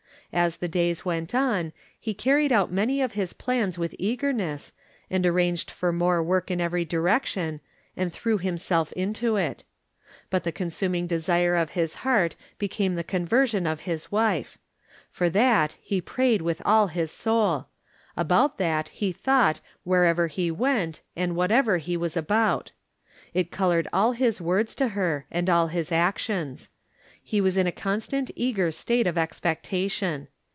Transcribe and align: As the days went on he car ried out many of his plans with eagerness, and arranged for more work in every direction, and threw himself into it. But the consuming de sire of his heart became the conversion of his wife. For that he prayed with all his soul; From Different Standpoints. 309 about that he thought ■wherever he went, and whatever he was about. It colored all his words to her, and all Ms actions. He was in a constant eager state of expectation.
As 0.33 0.55
the 0.55 0.69
days 0.69 1.03
went 1.03 1.35
on 1.35 1.73
he 1.99 2.13
car 2.13 2.37
ried 2.37 2.53
out 2.53 2.71
many 2.71 3.01
of 3.01 3.11
his 3.11 3.33
plans 3.33 3.77
with 3.77 3.93
eagerness, 3.99 4.71
and 5.09 5.25
arranged 5.25 5.69
for 5.69 5.91
more 5.91 6.23
work 6.23 6.49
in 6.49 6.61
every 6.61 6.85
direction, 6.85 7.59
and 7.97 8.13
threw 8.13 8.37
himself 8.37 8.93
into 8.93 9.35
it. 9.35 9.65
But 10.29 10.45
the 10.45 10.53
consuming 10.53 11.05
de 11.05 11.19
sire 11.19 11.55
of 11.57 11.71
his 11.71 11.95
heart 11.95 12.37
became 12.59 12.95
the 12.95 13.03
conversion 13.03 13.67
of 13.67 13.81
his 13.81 14.09
wife. 14.09 14.57
For 15.09 15.29
that 15.31 15.75
he 15.81 15.99
prayed 15.99 16.41
with 16.41 16.61
all 16.63 16.87
his 16.87 17.11
soul; 17.11 17.65
From 18.15 18.27
Different 18.27 18.53
Standpoints. 18.55 18.57
309 18.57 18.77
about 18.77 18.83
that 18.85 18.89
he 18.97 19.11
thought 19.11 19.59
■wherever 19.85 20.29
he 20.31 20.49
went, 20.49 21.01
and 21.13 21.35
whatever 21.35 21.77
he 21.77 21.97
was 21.97 22.15
about. 22.15 22.71
It 23.33 23.51
colored 23.51 23.89
all 23.91 24.13
his 24.13 24.39
words 24.39 24.75
to 24.75 24.87
her, 24.89 25.25
and 25.29 25.49
all 25.49 25.67
Ms 25.71 25.91
actions. 25.91 26.69
He 27.23 27.39
was 27.39 27.55
in 27.55 27.67
a 27.67 27.71
constant 27.71 28.31
eager 28.35 28.71
state 28.71 29.05
of 29.05 29.15
expectation. 29.15 30.27